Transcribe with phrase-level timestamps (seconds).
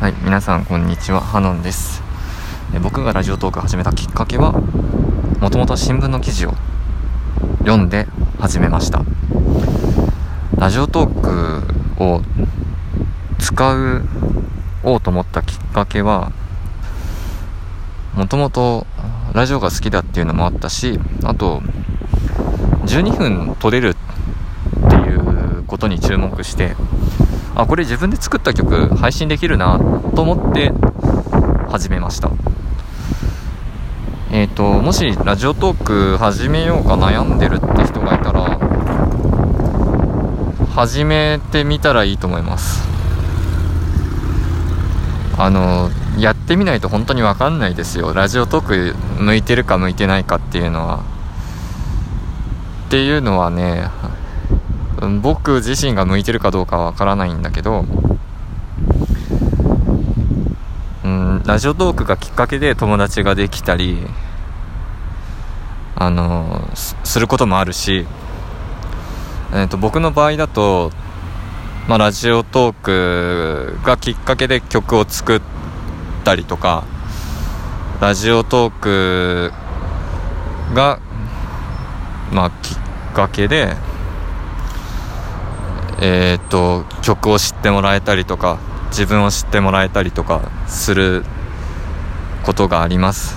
[0.00, 1.20] はい皆さんこんにちは。
[1.20, 2.02] ハノンです。
[2.82, 4.52] 僕がラジオトーク始めたきっかけは
[5.40, 6.54] もともと新聞の記事を
[7.58, 8.06] 読んで
[8.38, 9.04] 始めました。
[10.56, 11.20] ラジオトー
[11.98, 12.22] クを
[13.38, 14.02] 使う
[14.84, 16.32] おうと思ったきっかけは
[18.14, 18.86] もともと
[19.34, 21.60] ラジオが好きだっていうのもあったしあと
[22.86, 26.74] 12分撮れるっていうことに注目して
[27.54, 29.78] あこれ自分で作った曲配信できるな
[30.14, 30.72] と思って
[31.68, 32.30] 始めました。
[34.32, 38.58] えっ、ー、ともしラジオトーク始めようか悩んでるって人がいたら
[40.74, 42.88] 始めてみたらいいと思います。
[45.36, 48.12] あのやってみないと本当に分かんないですよ。
[48.12, 51.00] ラジオトーク向いてるか向いてないかっていうのは。
[52.86, 53.88] っていうのはね
[55.22, 57.84] 僕自身が向いてるかどうかはわからないんだけど
[61.04, 63.98] うんラジオトークがきっかけで友達ができたり
[65.96, 68.06] あのすることもあるし、
[69.52, 70.90] えーと、僕の場合だと、
[71.88, 75.42] まあ、ラジオトークがきっかけで曲を作っ
[76.24, 76.84] たりとか
[78.00, 79.52] ラジオトーク
[80.74, 81.00] が、
[82.32, 82.78] まあ、きっ
[83.14, 83.76] かけで
[86.00, 91.24] えー、っと曲を知ってもらえたりとか自分を知ってもらえたりとかする
[92.42, 93.36] ことがあります。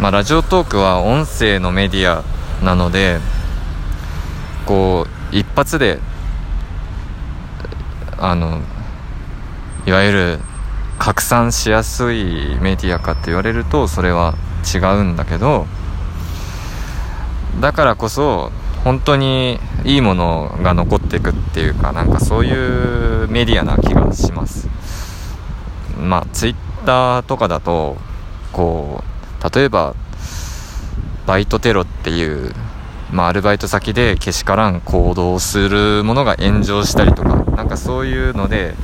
[0.00, 2.24] まあラジオトークは音声のメディア
[2.64, 3.18] なので
[4.66, 5.98] こう一発で
[8.18, 8.60] あの
[9.86, 10.38] いわゆる
[10.98, 14.34] 拡散しやすいメディアかって言われるとそれは
[14.74, 15.66] 違うんだけど
[17.60, 18.52] だからこそ
[18.84, 24.68] 本当にいいものが残っていくっていうかなんかそういうメディアな気がします。
[26.00, 26.54] まあツイッ
[26.86, 27.96] ターとかだと
[28.52, 29.94] こう例えば
[31.26, 32.54] バイトテロっていう
[33.10, 38.74] まあ、アルバイト先でけしからん行動するものが炎上したりとかなんかそういうので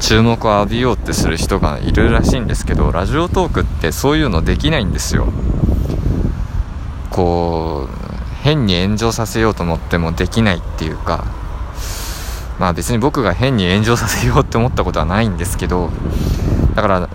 [0.00, 5.28] 注目を浴びようってする人がいるらしいんですけどラジオトークってそういうのできないんですよ。
[7.10, 8.13] こう
[8.44, 11.24] 変に炎上させようと思ってもできないっていうか
[12.58, 15.88] まあ別に僕が変に炎上させようって思ったことはないんですけど
[16.74, 17.08] だから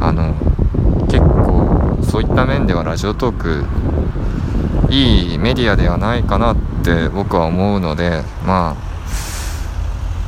[0.00, 0.34] あの
[1.08, 3.64] 結構そういった面ではラジオトーク
[4.90, 8.84] いいメディアではないかなって僕は思うのでまあ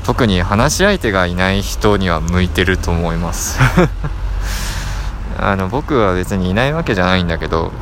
[0.04, 3.58] 特に話し相手がいない人には向いてると思います。
[5.38, 7.72] あの僕は別にいないわけじゃないんだけど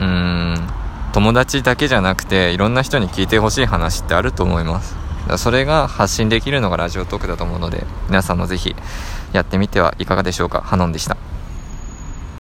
[0.00, 0.70] うーん。
[1.12, 4.96] 友達だけじゃなくていろんな人に聞いてほしい話ってあると思います。
[5.38, 8.74] それが発信できるのがラジオトークだと思うので皆さんもぜひ
[9.32, 10.60] やってみてはいかがでしょうか。
[10.60, 11.16] ハノンでした。